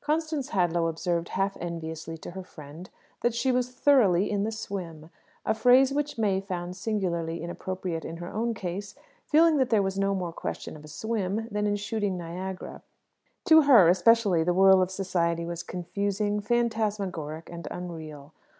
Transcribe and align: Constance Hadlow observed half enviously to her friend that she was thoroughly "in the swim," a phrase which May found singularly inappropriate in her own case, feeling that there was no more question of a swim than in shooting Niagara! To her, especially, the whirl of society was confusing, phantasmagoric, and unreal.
Constance 0.00 0.48
Hadlow 0.48 0.88
observed 0.88 1.28
half 1.28 1.56
enviously 1.60 2.18
to 2.20 2.32
her 2.32 2.42
friend 2.42 2.90
that 3.20 3.32
she 3.32 3.52
was 3.52 3.70
thoroughly 3.70 4.28
"in 4.28 4.42
the 4.42 4.50
swim," 4.50 5.08
a 5.46 5.54
phrase 5.54 5.92
which 5.92 6.18
May 6.18 6.40
found 6.40 6.74
singularly 6.74 7.40
inappropriate 7.40 8.04
in 8.04 8.16
her 8.16 8.26
own 8.28 8.54
case, 8.54 8.96
feeling 9.24 9.56
that 9.58 9.70
there 9.70 9.80
was 9.80 9.96
no 9.96 10.16
more 10.16 10.32
question 10.32 10.76
of 10.76 10.84
a 10.84 10.88
swim 10.88 11.46
than 11.52 11.64
in 11.64 11.76
shooting 11.76 12.16
Niagara! 12.16 12.82
To 13.44 13.62
her, 13.62 13.86
especially, 13.86 14.42
the 14.42 14.52
whirl 14.52 14.82
of 14.82 14.90
society 14.90 15.46
was 15.46 15.62
confusing, 15.62 16.40
phantasmagoric, 16.40 17.48
and 17.48 17.68
unreal. 17.70 18.32